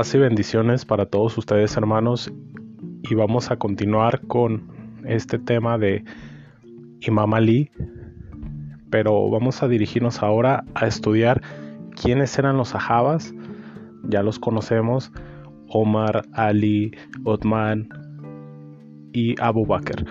[0.00, 2.32] Y bendiciones para todos ustedes hermanos.
[3.10, 4.62] Y vamos a continuar con
[5.04, 6.04] este tema de
[7.00, 7.68] Imam Ali,
[8.90, 11.42] pero vamos a dirigirnos ahora a estudiar
[12.00, 13.34] quiénes eran los sahabas,
[14.04, 15.10] ya los conocemos,
[15.68, 16.92] Omar, Ali,
[17.24, 17.88] Othman
[19.12, 20.04] y Abu Bakr,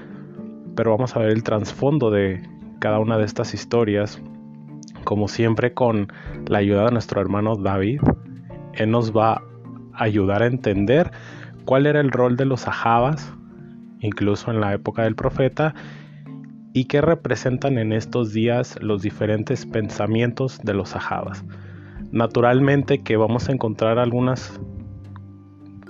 [0.76, 2.42] pero vamos a ver el trasfondo de
[2.80, 4.22] cada una de estas historias,
[5.06, 6.12] como siempre con
[6.46, 8.02] la ayuda de nuestro hermano David,
[8.74, 9.47] él nos va
[9.98, 11.12] ayudar a entender
[11.66, 13.34] cuál era el rol de los sahabas,
[14.00, 15.76] incluso en la época del profeta,
[16.74, 21.44] y qué representan en estos días los diferentes pensamientos de los sahabas.
[22.12, 24.60] Naturalmente que vamos a encontrar algunas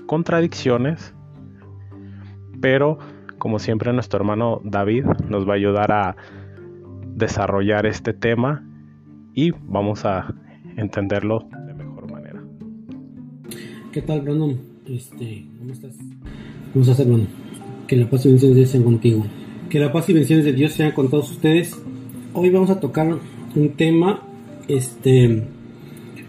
[0.08, 1.14] contradicciones,
[2.62, 2.98] pero
[3.38, 6.16] como siempre nuestro hermano David nos va a ayudar a
[7.08, 8.64] desarrollar este tema
[9.34, 10.34] y vamos a
[10.78, 11.48] entenderlo
[13.98, 14.56] ¿Qué tal, Brandon?
[14.88, 15.96] Este, ¿cómo estás?
[16.72, 17.26] ¿Cómo estás, hermano?
[17.88, 19.26] Que la paz y bendiciones de Dios sean contigo.
[19.72, 21.76] Que la paz y bendiciones de Dios sean con todos ustedes.
[22.36, 23.18] Hoy vamos a tocar
[23.56, 24.22] un tema,
[24.68, 25.48] este,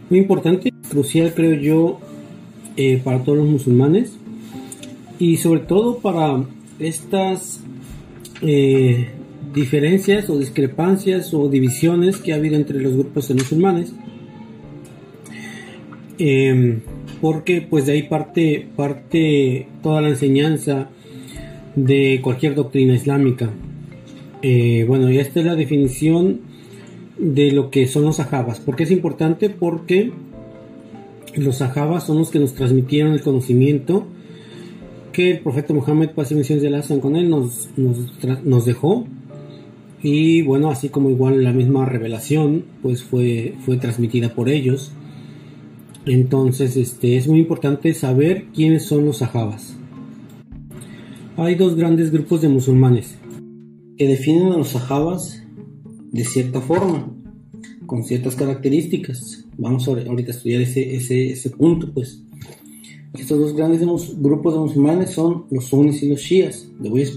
[0.09, 2.01] muy importante, crucial, creo yo,
[2.79, 4.17] eh, para todos los musulmanes
[5.19, 6.43] y sobre todo para
[6.79, 7.61] estas
[8.41, 9.09] eh,
[9.53, 13.93] diferencias o discrepancias o divisiones que ha habido entre los grupos de musulmanes.
[16.19, 16.81] Eh,
[17.21, 20.89] porque pues de ahí parte, parte toda la enseñanza
[21.75, 23.51] de cualquier doctrina islámica.
[24.43, 26.41] Eh, bueno, y esta es la definición
[27.19, 28.61] de lo que son los sahabas.
[28.61, 29.51] ¿Por qué es importante?
[29.51, 30.13] Porque
[31.35, 34.07] los sahabas son los que nos transmitieron el conocimiento
[35.13, 39.05] que el profeta Muhammad, paz y bendiciones de Allah con él, nos, nos, dejó.
[40.01, 44.93] Y bueno, así como igual la misma revelación, pues fue, fue transmitida por ellos.
[46.09, 49.77] Entonces, este, es muy importante saber quiénes son los sahabas.
[51.37, 53.19] Hay dos grandes grupos de musulmanes
[53.99, 55.43] que definen a los sahabas
[56.11, 57.15] de cierta forma,
[57.85, 59.45] con ciertas características.
[59.59, 62.23] Vamos a ahorita a estudiar ese, ese, punto, pues.
[63.13, 63.83] Estos dos grandes
[64.17, 66.71] grupos de musulmanes son los sunnis y los shias.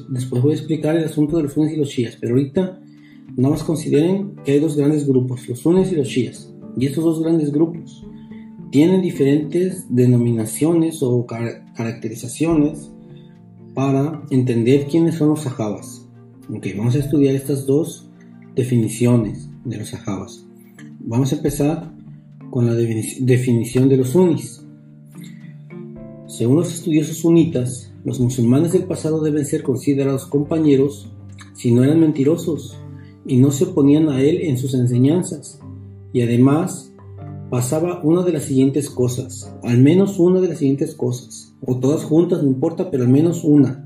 [0.09, 2.81] después voy a explicar el asunto de los sunnis y los shias, pero ahorita
[3.37, 6.53] nada más consideren que hay dos grandes grupos, los sunnis y los shias.
[6.77, 8.03] Y estos dos grandes grupos
[8.71, 12.89] tienen diferentes denominaciones o caracterizaciones
[13.73, 16.07] para entender quiénes son los sahabas.
[16.49, 18.09] Okay, vamos a estudiar estas dos
[18.55, 20.45] definiciones de los sahabas.
[21.01, 21.93] Vamos a empezar
[22.49, 24.65] con la definición de los sunnis.
[26.27, 31.11] Según los estudiosos sunitas, los musulmanes del pasado deben ser considerados compañeros
[31.53, 32.77] si no eran mentirosos
[33.25, 35.59] y no se oponían a él en sus enseñanzas,
[36.11, 36.90] y además
[37.51, 42.05] pasaba una de las siguientes cosas, al menos una de las siguientes cosas, o todas
[42.05, 43.83] juntas, no importa, pero al menos una.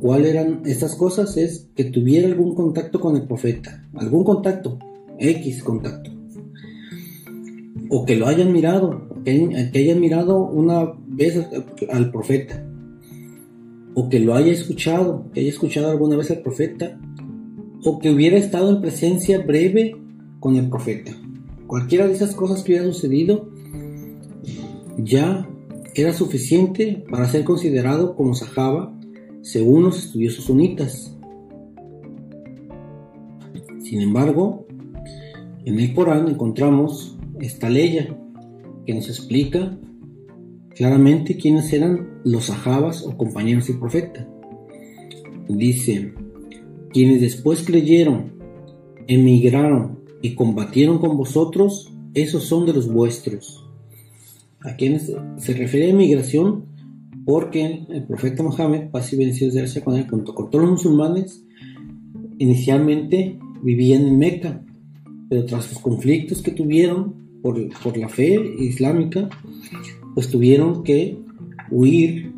[0.00, 1.36] ¿Cuáles eran estas cosas?
[1.36, 4.80] Es que tuviera algún contacto con el profeta, algún contacto,
[5.16, 6.10] X contacto,
[7.88, 11.46] o que lo hayan mirado, que, hayan mirado una vez
[11.88, 12.66] al profeta,
[13.94, 16.98] o que lo haya escuchado, que haya escuchado alguna vez al profeta,
[17.84, 19.94] o que hubiera estado en presencia breve
[20.40, 21.12] con el profeta.
[21.66, 23.48] Cualquiera de esas cosas que hubiera sucedido
[24.98, 25.48] ya
[25.94, 28.96] era suficiente para ser considerado como sahaba
[29.42, 31.16] según los estudiosos sunitas.
[33.82, 34.66] Sin embargo,
[35.64, 38.08] en el Corán encontramos esta ley
[38.84, 39.78] que nos explica
[40.74, 44.28] claramente quiénes eran los sahabas o compañeros del profeta.
[45.48, 46.12] Dice,
[46.92, 48.32] quienes después creyeron,
[49.06, 53.64] emigraron y combatieron con vosotros, esos son de los vuestros.
[54.60, 56.64] ¿A quienes se refiere a migración?
[57.24, 61.44] Porque el profeta Mohammed, paz y bendiciones de junto con todos los musulmanes,
[62.38, 64.62] inicialmente vivían en Meca,
[65.28, 69.28] pero tras los conflictos que tuvieron por, por la fe islámica,
[70.16, 71.20] pues tuvieron que
[71.70, 72.32] huir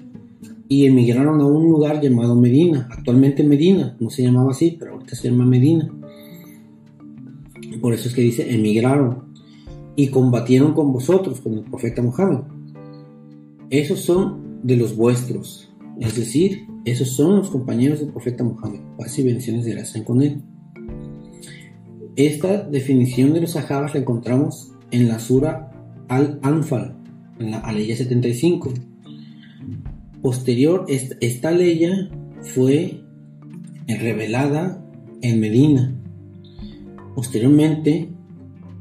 [0.68, 5.16] y emigraron a un lugar llamado Medina, actualmente Medina, no se llamaba así, pero ahorita
[5.16, 5.90] se llama Medina.
[7.80, 9.32] Por eso es que dice, emigraron
[9.96, 12.40] y combatieron con vosotros, con el profeta Mohammed.
[13.70, 15.72] Esos son de los vuestros.
[16.00, 18.80] Es decir, esos son los compañeros del profeta Mohammed.
[18.96, 20.42] Paz y bendiciones de gracia con él.
[22.16, 25.70] Esta definición de los sahabas la encontramos en la sura
[26.08, 26.96] Al-Anfal,
[27.38, 28.72] en la Aleya 75.
[30.22, 32.08] Posterior, esta, esta ley
[32.42, 33.02] fue
[33.86, 34.84] revelada
[35.22, 35.97] en Medina
[37.18, 38.10] Posteriormente,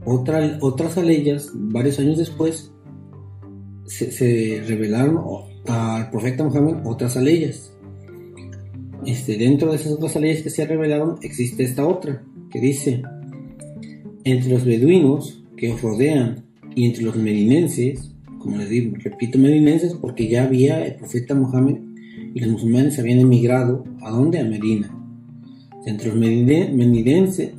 [0.05, 2.71] otras aleyas, varios años después,
[3.87, 5.23] se, revelaron
[5.65, 7.73] al profeta Muhammad otras aleyas.
[9.07, 13.01] Este, dentro de esas otras aleyas que se revelaron existe esta otra, que dice,
[14.23, 16.45] entre los beduinos que os rodean
[16.75, 21.77] y entre los medinenses, como les digo, repito medinenses porque ya había el profeta Muhammad
[22.35, 24.37] y los musulmanes habían emigrado, ¿a dónde?
[24.37, 24.93] A Medina.
[25.87, 27.53] Entre los medinenses,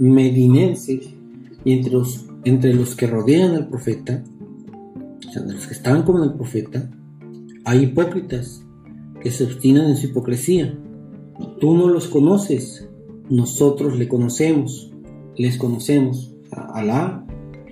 [1.64, 1.72] y
[2.44, 4.22] entre los, que rodean al profeta,
[5.26, 6.90] o sea, los que estaban con el profeta,
[7.64, 8.62] hay hipócritas
[9.22, 10.78] que se obstinan en su hipocresía.
[11.58, 12.86] Tú no los conoces,
[13.30, 14.92] nosotros le conocemos,
[15.34, 16.34] les conocemos.
[16.50, 17.24] Alá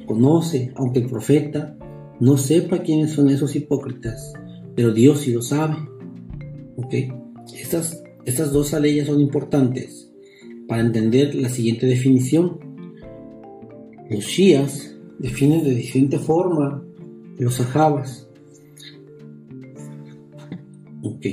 [0.06, 1.76] conoce, aunque el profeta
[2.18, 4.32] no sepa quiénes son esos hipócritas,
[4.74, 5.76] pero Dios sí lo sabe.
[8.24, 10.05] Estas dos leyes son importantes
[10.68, 12.58] para entender la siguiente definición.
[14.10, 16.82] Los shias definen de diferente forma
[17.38, 18.28] los sahabas.
[21.02, 21.26] Ok.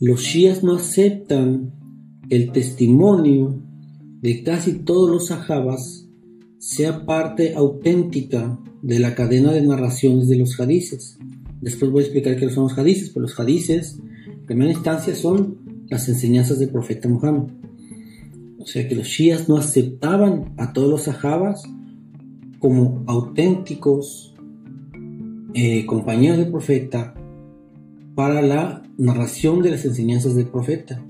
[0.00, 1.72] Los shias no aceptan
[2.28, 3.62] el testimonio
[4.20, 6.06] de casi todos los sahabas
[6.58, 11.18] sea parte auténtica de la cadena de narraciones de los hadices.
[11.60, 15.65] Después voy a explicar qué son los hadices, pero los hadices, en primera instancia, son
[15.88, 17.48] las enseñanzas del profeta Muhammad.
[18.58, 21.62] O sea que los shias no aceptaban a todos los sahabas
[22.58, 24.34] como auténticos
[25.54, 27.14] eh, compañeros del profeta
[28.14, 31.02] para la narración de las enseñanzas del profeta.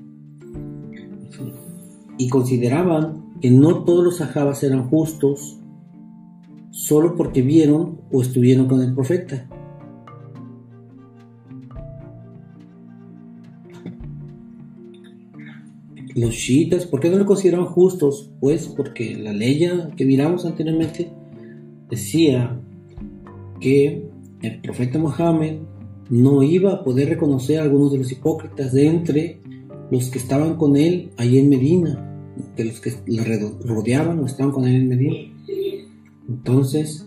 [2.18, 5.58] Y consideraban que no todos los sahabas eran justos
[6.70, 9.48] solo porque vieron o estuvieron con el profeta.
[16.16, 18.30] Los chiitas, ¿por qué no lo consideraban justos?
[18.40, 19.68] Pues porque la ley
[19.98, 21.10] que miramos anteriormente
[21.90, 22.58] decía
[23.60, 24.08] que
[24.40, 25.58] el profeta Mohammed
[26.08, 29.40] no iba a poder reconocer a algunos de los hipócritas de entre
[29.90, 33.22] los que estaban con él allí en Medina, de los que le
[33.66, 35.16] rodeaban o estaban con él en Medina.
[36.30, 37.06] Entonces,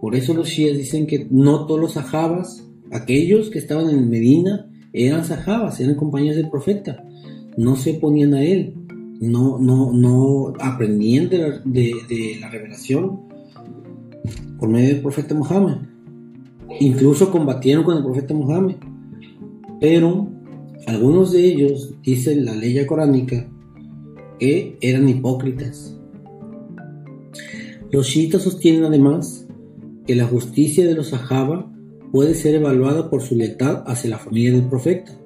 [0.00, 4.70] por eso los shias dicen que no todos los sahabas, aquellos que estaban en Medina,
[4.92, 7.04] eran sahabas, eran compañeros del profeta
[7.58, 8.72] no se oponían a él,
[9.20, 13.22] no, no, no aprendían de la, revelación
[14.60, 15.78] por medio del profeta Muhammad.
[16.78, 18.76] Incluso combatieron con el profeta Muhammad.
[19.80, 20.28] Pero
[20.86, 23.48] algunos de ellos, dice la ley coránica,
[24.38, 25.98] que eran hipócritas.
[27.90, 29.48] Los chiitas sostienen además
[30.06, 31.72] que la justicia de los sahaba
[32.12, 35.18] puede ser evaluada por su lealtad hacia la familia del profeta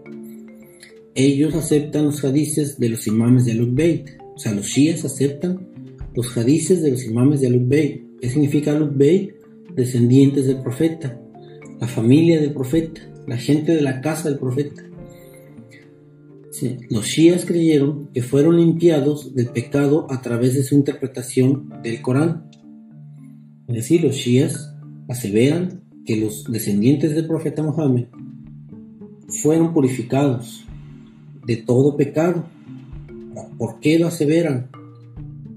[1.14, 4.10] ellos aceptan los hadices de los imames de Al-Beit.
[4.34, 5.68] O sea, los shias aceptan
[6.14, 8.02] los hadices de los imames de Al-Beit.
[8.20, 9.34] ¿Qué significa Al-Beit?
[9.74, 11.18] Descendientes del profeta,
[11.80, 14.82] la familia del profeta, la gente de la casa del profeta.
[16.90, 22.50] los shias creyeron que fueron limpiados del pecado a través de su interpretación del Corán.
[23.66, 24.74] Es decir, los shias
[25.08, 28.08] aseveran que los descendientes del profeta Mohammed
[29.28, 30.66] fueron purificados
[31.46, 32.44] de todo pecado.
[33.58, 34.70] ¿Por qué lo aseveran?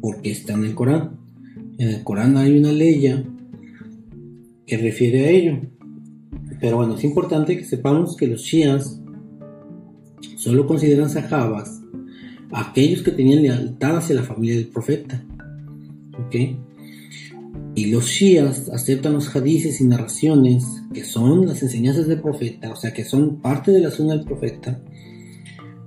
[0.02, 1.18] Porque está en el Corán.
[1.78, 3.26] En el Corán hay una ley
[4.66, 5.60] que refiere a ello.
[6.60, 9.00] Pero bueno, es importante que sepamos que los shias
[10.36, 11.82] solo consideran sahabas
[12.52, 15.24] aquellos que tenían lealtad hacia la familia del profeta.
[16.26, 16.36] ¿Ok?
[17.76, 22.76] Y los shias aceptan los hadices y narraciones que son las enseñanzas del profeta, o
[22.76, 24.80] sea, que son parte de la zona del profeta,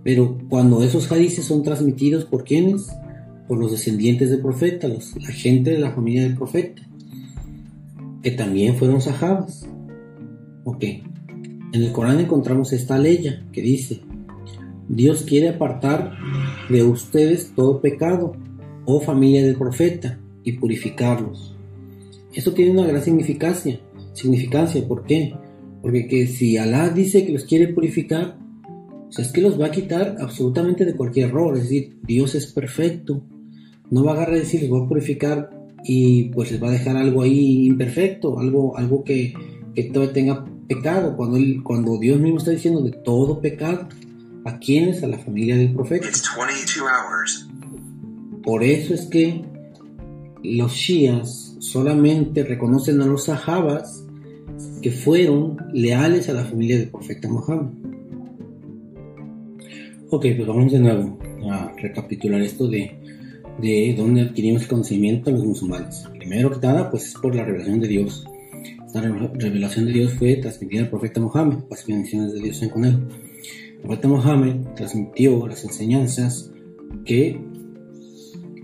[0.08, 2.86] pero cuando esos hadices son transmitidos por quienes?
[3.46, 6.80] Por los descendientes del profeta, la gente de la familia del profeta,
[8.22, 9.68] que también fueron sahabas.
[10.64, 13.22] Ok, en el Corán encontramos esta ley
[13.52, 14.00] que dice,
[14.88, 16.14] Dios quiere apartar
[16.70, 18.32] de ustedes todo pecado,
[18.86, 21.54] oh familia del profeta, y purificarlos.
[22.32, 23.78] Eso tiene una gran significancia.
[24.14, 25.34] Significancia, ¿por qué?
[25.82, 28.47] Porque que si Alá dice que los quiere purificar,
[29.08, 31.56] o sea, es que los va a quitar absolutamente de cualquier error.
[31.56, 33.22] Es decir, Dios es perfecto.
[33.90, 35.50] No va a agarrar y decir, les voy a purificar
[35.84, 39.32] y pues les va a dejar algo ahí imperfecto, algo, algo que,
[39.74, 41.16] que todavía tenga pecado.
[41.16, 43.88] Cuando, él, cuando Dios mismo está diciendo de todo pecado,
[44.44, 45.02] ¿a quiénes?
[45.02, 46.08] A la familia del profeta.
[48.42, 49.42] Por eso es que
[50.42, 54.04] los shias solamente reconocen a los sahabas
[54.82, 57.77] que fueron leales a la familia del profeta Muhammad.
[60.10, 61.18] Ok, pues vamos de nuevo
[61.50, 62.98] a recapitular esto de,
[63.60, 66.04] de dónde adquirimos conocimiento los musulmanes.
[66.18, 68.24] Primero que nada, pues es por la revelación de Dios.
[68.86, 72.86] esta revelación de Dios fue transmitida al profeta Mohammed, las bendiciones de Dios sean con
[72.86, 73.06] él.
[73.74, 76.52] El profeta Mohammed transmitió las enseñanzas
[77.04, 77.38] que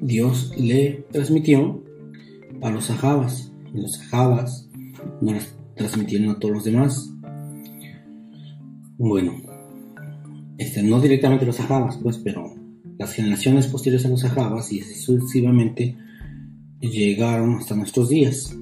[0.00, 1.84] Dios le transmitió
[2.62, 3.52] a los sahabas.
[3.74, 4.70] Y los sahabas
[5.20, 7.10] no las transmitieron a todos los demás.
[8.96, 9.34] Bueno,
[10.58, 12.54] este, no directamente los sahabas, pues, pero
[12.98, 15.96] las generaciones posteriores a los sahabas y sucesivamente
[16.80, 18.56] llegaron hasta nuestros días.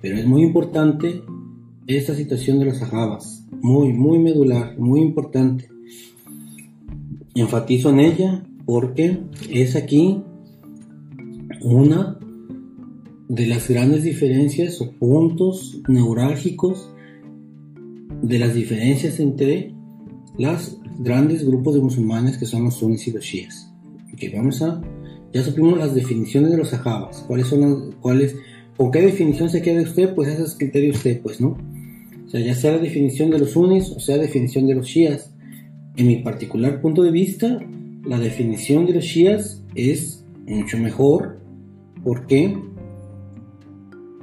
[0.00, 1.22] pero es muy importante
[1.86, 5.68] esta situación de los sahabas, muy, muy medular, muy importante.
[7.34, 9.18] Enfatizo en ella porque
[9.50, 10.22] es aquí
[11.60, 12.18] una
[13.28, 16.90] de las grandes diferencias o puntos neurálgicos
[18.22, 19.74] de las diferencias entre
[20.38, 23.72] los grandes grupos de musulmanes que son los sunnis y los shias.
[24.14, 24.80] Okay, vamos a,
[25.32, 27.24] ya supimos las definiciones de los sahabas.
[27.26, 28.36] ¿Cuáles son las, cuáles,
[28.76, 30.14] con qué definición se queda usted?
[30.14, 31.56] Pues ese es usted, pues, ¿no?
[32.26, 34.86] O sea, ya sea la definición de los sunnis o sea la definición de los
[34.86, 35.32] shias.
[35.96, 37.60] En mi particular punto de vista,
[38.04, 41.40] la definición de los shias es mucho mejor
[42.04, 42.56] porque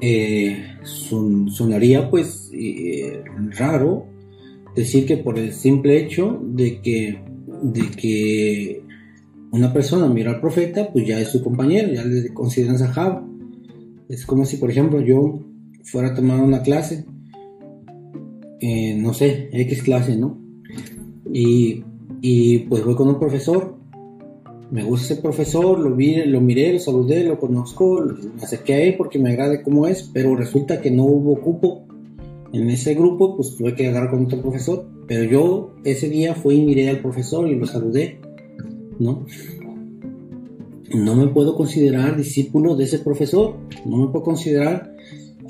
[0.02, 3.24] eh, sonaría pues eh,
[3.58, 4.08] raro
[4.78, 7.20] decir que por el simple hecho de que,
[7.64, 8.84] de que
[9.52, 13.28] una persona mira al profeta, pues ya es su compañero, ya le consideran sahaba.
[14.10, 15.40] Es como si, por ejemplo, yo
[15.84, 17.06] fuera a tomar una clase,
[18.60, 20.40] eh, no sé, X clase, ¿no?
[21.34, 21.84] Y,
[22.22, 23.78] y pues voy con un profesor
[24.70, 28.06] me gusta ese profesor, lo, vi, lo miré, lo saludé, lo conozco,
[28.36, 31.87] me acerqué a él porque me agrade cómo es, pero resulta que no hubo cupo
[32.54, 34.88] en ese grupo, pues tuve que agarrar con otro profesor.
[35.08, 38.20] Pero yo ese día fui y miré al profesor y lo saludé,
[39.00, 39.26] ¿no?
[40.94, 44.96] No me puedo considerar discípulo de ese profesor, no me puedo considerar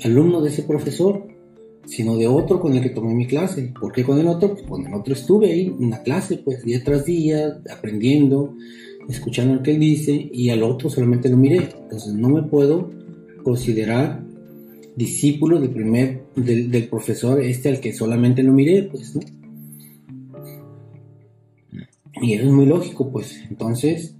[0.04, 1.26] alumno de ese profesor,
[1.86, 3.72] sino de otro con el que tomé mi clase.
[3.80, 4.54] ¿Por qué con el otro?
[4.54, 8.54] Pues con el otro estuve ahí en la clase, pues día tras día, aprendiendo,
[9.08, 11.70] escuchando lo que él dice y al otro solamente lo miré.
[11.82, 12.90] Entonces no me puedo
[13.42, 14.22] considerar
[14.96, 19.22] discípulo del primer del, profesor este al que solamente lo miré, pues, ¿no?
[22.20, 23.40] Y eso es muy lógico, pues.
[23.48, 24.16] Entonces,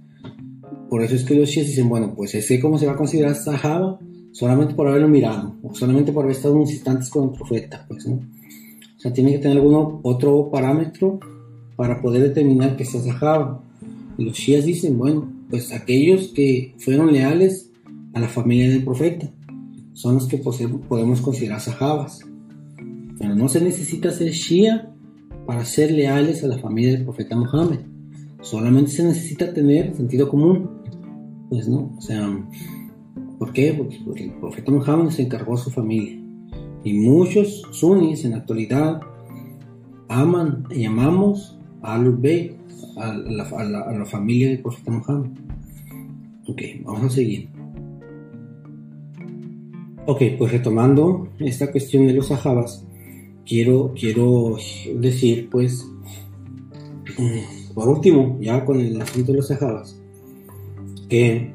[0.89, 3.35] por eso es que los chies dicen, bueno, pues ese cómo se va a considerar
[3.35, 3.99] Sahaba
[4.31, 8.07] solamente por haberlo mirado, o solamente por haber estado unos instantes con el profeta, pues,
[8.07, 8.15] ¿no?
[8.15, 11.19] O sea, tiene que tener algún otro parámetro
[11.75, 13.63] para poder determinar que sea Sahaba
[14.19, 17.71] los shias dicen, bueno, pues aquellos que fueron leales
[18.13, 19.31] a la familia del profeta
[19.99, 22.21] son los que podemos considerar sahabas.
[23.17, 24.95] Pero no se necesita ser shia
[25.45, 27.79] para ser leales a la familia del profeta Muhammad.
[28.39, 30.69] Solamente se necesita tener sentido común.
[31.49, 32.29] Pues no, o sea,
[33.39, 33.73] ¿por qué?
[33.73, 36.17] Porque, el profeta Muhammad se encargó a su familia.
[36.85, 39.01] Y muchos sunnis en la actualidad
[40.07, 42.53] aman y amamos a al Bayt
[42.95, 45.31] a la, familia del profeta Muhammad.
[46.47, 47.58] Ok, vamos a seguir.
[50.11, 52.83] Ok, pues retomando esta cuestión de los sahabas,
[53.45, 54.57] quiero, quiero
[54.95, 55.85] decir, pues,
[57.15, 60.01] mm, por último, ya con el asunto de los sahabas,
[61.09, 61.53] que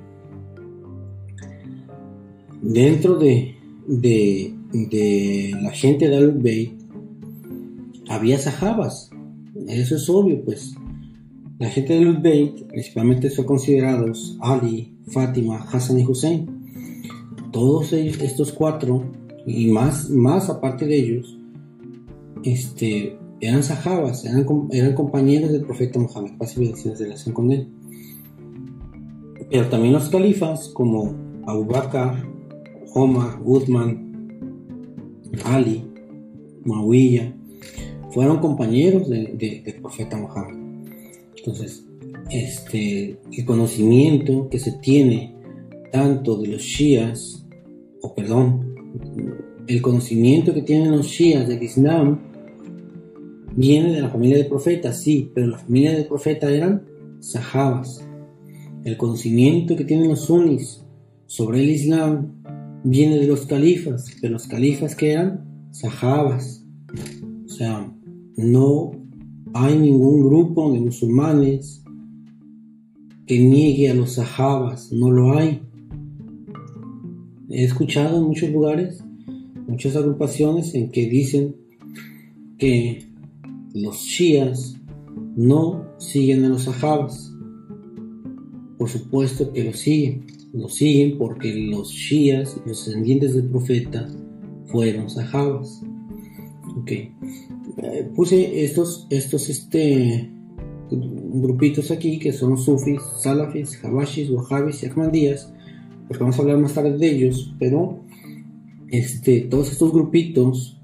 [2.63, 3.57] dentro de,
[3.89, 6.75] de, de la gente de Al-Bayt
[8.09, 9.11] había sahabas,
[9.67, 10.77] eso es obvio, pues.
[11.59, 16.54] La gente del Bayt principalmente son considerados Ali, Fátima, Hassan y Hussein.
[17.55, 19.05] Todos estos cuatro,
[19.47, 21.39] y más, más aparte de ellos,
[22.43, 27.69] este, eran sahabas, eran, eran compañeros del profeta Muhammad, paz y de relación con él.
[29.49, 31.15] Pero también los califas como
[31.47, 32.27] Abu Bakr,
[32.93, 34.03] Omar, Uthman,
[35.45, 35.85] Ali,
[36.65, 37.37] Muawiyah,
[38.11, 40.59] fueron compañeros del profeta Muhammad.
[41.37, 41.87] Entonces,
[42.31, 45.37] este, el conocimiento que se tiene
[45.93, 47.44] tanto de los shias,
[48.05, 48.75] o perdón,
[49.67, 52.19] el conocimiento que tienen los shias del Islam
[53.57, 56.83] viene de la familia del profeta, sí, pero la familia del profeta eran
[57.21, 58.05] sahabas.
[58.85, 60.85] El conocimiento que tienen los sunnis
[61.25, 62.43] sobre el Islam
[62.85, 66.63] viene de los califas, pero los califas que eran sahabas.
[67.47, 67.91] O sea,
[68.37, 68.91] no
[69.55, 71.83] hay ningún grupo de musulmanes
[73.27, 75.63] que niegue a los sahabas, no lo hay.
[77.51, 79.03] He escuchado en muchos lugares,
[79.67, 81.57] muchas agrupaciones en que dicen
[82.59, 83.07] que
[83.75, 84.77] los shias
[85.37, 87.33] no siguen a los sahabas.
[88.79, 94.09] Por supuesto que lo siguen, lo siguen porque los shias, los descendientes del profeta,
[94.67, 95.83] fueron sahabas.
[96.87, 100.31] Eh, puse estos, estos, este,
[100.91, 105.53] grupitos aquí que son sufis, salafis, habashis, wahhabis y ahmadías,
[106.09, 108.05] porque vamos a hablar más tarde de ellos, pero
[108.89, 110.81] este, todos estos grupitos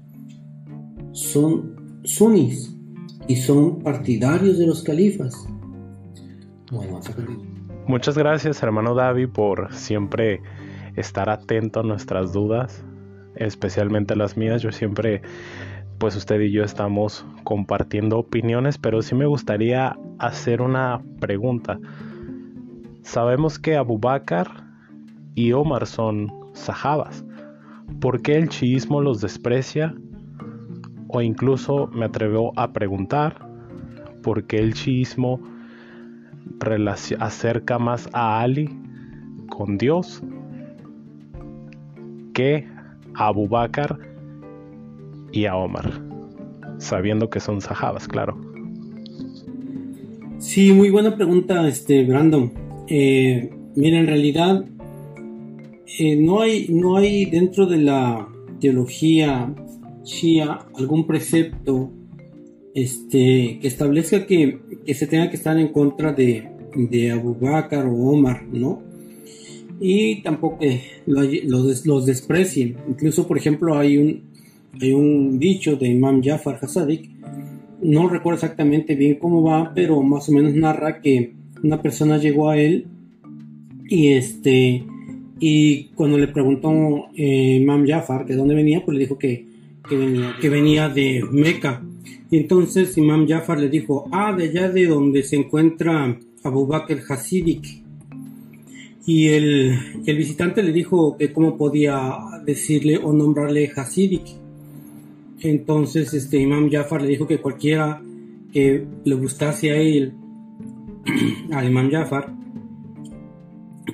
[1.11, 2.75] son sunis
[3.27, 5.47] y son partidarios de los califas.
[7.87, 10.41] Muchas gracias, hermano David, por siempre
[10.95, 12.83] estar atento a nuestras dudas,
[13.35, 14.61] especialmente las mías.
[14.61, 15.21] Yo siempre,
[15.97, 21.79] pues usted y yo estamos compartiendo opiniones, pero sí me gustaría hacer una pregunta.
[23.03, 24.47] Sabemos que Abu Bakr
[25.35, 27.25] y Omar son sahabas.
[27.99, 29.93] ¿Por qué el chiismo los desprecia?
[31.07, 33.35] O incluso me atrevo a preguntar,
[34.21, 35.39] ¿por qué el chiismo
[37.19, 38.69] acerca más a Ali
[39.49, 40.21] con Dios
[42.33, 42.67] que
[43.15, 43.97] a Abu Bakr
[45.31, 46.01] y a Omar,
[46.77, 48.37] sabiendo que son sahabas, claro.
[50.37, 52.51] Sí, muy buena pregunta, este Brandon.
[52.87, 54.65] Eh, mira, en realidad
[55.99, 58.27] eh, no hay no hay dentro de la
[58.59, 59.53] teología
[60.03, 61.91] shia algún precepto
[62.73, 64.59] este que establezca que,
[64.93, 68.91] se tenga que estar en contra de, de Abu Bakr o Omar, ¿no?
[69.81, 70.59] y tampoco
[71.07, 72.77] los, los desprecien.
[72.87, 74.21] Incluso, por ejemplo, hay un,
[74.79, 77.09] hay un dicho de Imam Jafar Hasadik,
[77.81, 81.33] no recuerdo exactamente bien cómo va, pero más o menos narra que
[81.63, 82.85] una persona llegó a él
[83.89, 84.85] y este
[85.43, 89.43] y cuando le preguntó eh, Imam Jafar de dónde venía, pues le dijo que,
[89.89, 91.81] venía, que venía de Meca.
[92.29, 97.01] Y entonces Imam Jafar le dijo, ah, de allá de donde se encuentra Abu Bakr
[97.09, 97.81] Hasidik
[99.03, 104.27] y el, el, visitante le dijo que cómo podía decirle o nombrarle Hasidic.
[105.39, 107.99] Entonces este Imam Jafar le dijo que cualquiera
[108.53, 110.13] que le gustase a él,
[111.51, 112.31] al Imam Jafar,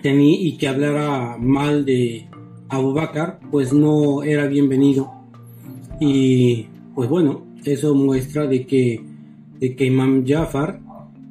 [0.02, 2.28] tenía, y que hablara mal de
[2.70, 5.12] Abu Bakr, pues no era bienvenido.
[6.00, 9.02] Y pues bueno, eso muestra de que,
[9.60, 10.80] de que Imam Jafar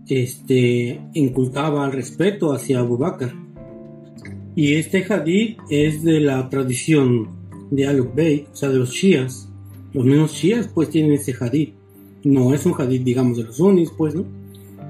[0.09, 3.47] este, inculcaba el respeto hacia Abu Bakr
[4.57, 7.29] y este hadith es de la tradición
[7.71, 9.51] de al Bayt, o sea, de los shias.
[9.93, 11.75] Los menos shias pues tienen ese hadith.
[12.25, 14.25] No es un hadith, digamos, de los sunnis, pues, ¿no?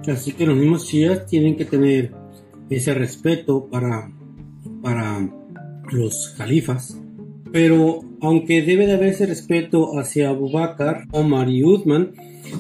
[0.07, 2.13] Así que los mismos shias tienen que tener
[2.71, 4.11] ese respeto para,
[4.83, 5.29] para
[5.93, 7.01] los califas.
[7.53, 12.13] Pero aunque debe de haber ese respeto hacia Abu Bakr, Omar y Uthman,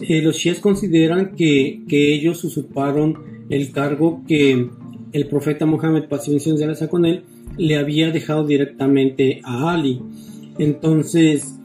[0.02, 4.68] eh, los shias consideran que, que ellos usurparon el cargo que
[5.12, 7.24] el profeta Mohammed, paz y de con él,
[7.56, 10.02] le había dejado directamente a Ali.
[10.58, 11.58] Entonces,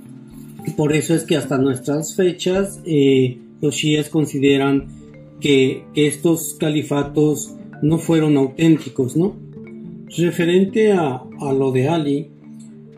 [0.77, 4.88] por eso es que hasta nuestras fechas eh, los shias consideran
[5.39, 9.35] que, estos califatos no fueron auténticos, ¿no?
[10.17, 12.27] Referente a, lo de Ali,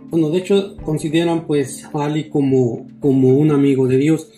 [0.09, 4.29] bueno, de hecho consideran pues a Ali como, como un amigo de Dios.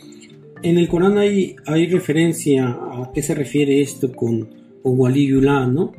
[0.61, 4.49] En el Corán hay, hay referencia a qué se refiere esto con,
[4.81, 5.91] con Waliyullah, ¿no?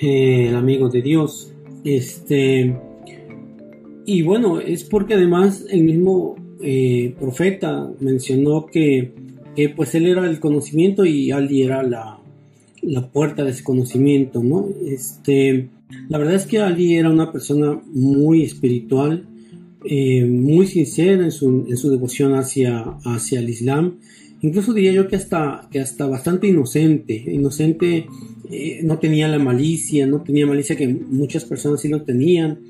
[0.00, 1.52] Eh, el amigo de Dios.
[1.84, 2.76] Este,
[4.06, 9.12] y bueno, es porque además el mismo eh, profeta mencionó que,
[9.74, 12.17] pues él era el conocimiento y Ali era la,
[12.88, 14.68] la puerta de ese conocimiento, ¿no?
[14.86, 15.68] Este,
[16.08, 19.26] la verdad es que Ali era una persona muy espiritual,
[19.84, 23.94] eh, muy sincera en su, en su devoción hacia, hacia el Islam
[24.40, 28.06] incluso diría yo que hasta, que hasta bastante inocente, inocente,
[28.50, 32.60] eh, no tenía la malicia, no tenía malicia que muchas personas sí lo tenían.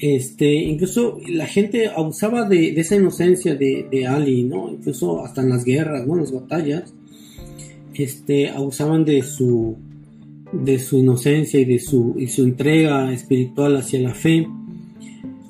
[0.00, 4.70] Este, incluso la gente abusaba de, esa inocencia de, Ali, ¿no?
[4.70, 6.14] Incluso hasta en las guerras, ¿no?
[6.14, 6.92] En las batallas,
[7.94, 9.76] este, abusaban de su,
[10.52, 14.46] de su inocencia y de su, y su entrega espiritual hacia la fe.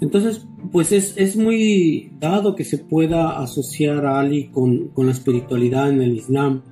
[0.00, 6.02] Entonces, pues es, muy dado que se pueda asociar a Ali con, la espiritualidad en
[6.02, 6.62] el Islam.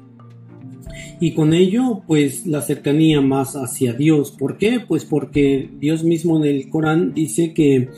[1.20, 4.32] Y con ello, pues la cercanía más hacia Dios.
[4.32, 4.80] ¿Por qué?
[4.86, 7.88] Pues porque Dios mismo en el Corán dice que,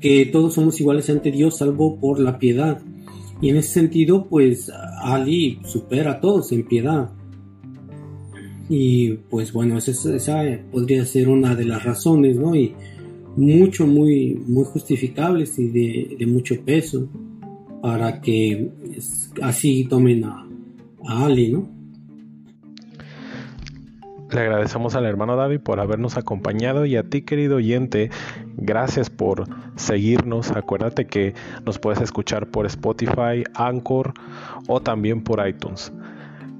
[0.00, 2.80] que todos somos iguales ante Dios salvo por la piedad.
[3.44, 7.10] Y en ese sentido, pues Ali supera a todos en piedad.
[8.70, 12.54] Y pues bueno, esa, esa podría ser una de las razones, ¿no?
[12.56, 12.74] Y,
[13.36, 17.06] mucho, muy, muy justificables y de, mucho peso
[17.82, 18.70] para que
[19.42, 20.48] así tomen a,
[21.06, 21.68] Ali, ¿no?
[24.32, 28.08] Le agradecemos al hermano David por habernos acompañado y a ti, querido oyente,
[28.56, 29.44] Gracias por
[29.76, 30.50] seguirnos.
[30.52, 34.14] Acuérdate que nos puedes escuchar por Spotify, Anchor
[34.68, 35.92] o también por iTunes.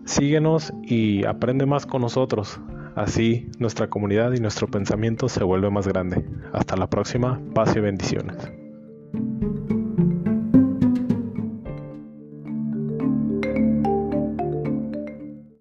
[0.05, 2.61] Síguenos y aprende más con nosotros.
[2.95, 6.25] Así nuestra comunidad y nuestro pensamiento se vuelve más grande.
[6.53, 7.41] Hasta la próxima.
[7.55, 8.64] Paz y bendiciones.